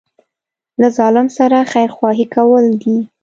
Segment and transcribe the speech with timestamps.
[0.81, 2.97] له ظالم سره خیرخواهي کول دي.